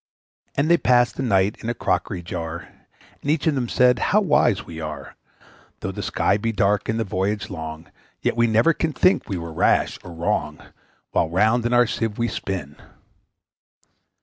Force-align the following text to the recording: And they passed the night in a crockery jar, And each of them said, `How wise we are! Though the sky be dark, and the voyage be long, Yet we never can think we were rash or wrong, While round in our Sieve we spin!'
And 0.55 0.67
they 0.67 0.77
passed 0.79 1.15
the 1.15 1.21
night 1.21 1.57
in 1.61 1.69
a 1.69 1.75
crockery 1.75 2.23
jar, 2.23 2.69
And 3.21 3.29
each 3.29 3.45
of 3.45 3.53
them 3.53 3.69
said, 3.69 3.97
`How 3.97 4.23
wise 4.23 4.65
we 4.65 4.79
are! 4.79 5.15
Though 5.81 5.91
the 5.91 6.01
sky 6.01 6.37
be 6.37 6.51
dark, 6.51 6.89
and 6.89 6.99
the 6.99 7.03
voyage 7.03 7.49
be 7.49 7.53
long, 7.53 7.91
Yet 8.19 8.35
we 8.35 8.47
never 8.47 8.73
can 8.73 8.93
think 8.93 9.29
we 9.29 9.37
were 9.37 9.53
rash 9.53 9.99
or 10.03 10.11
wrong, 10.11 10.59
While 11.11 11.29
round 11.29 11.67
in 11.67 11.73
our 11.73 11.85
Sieve 11.85 12.17
we 12.17 12.29
spin!' 12.29 12.77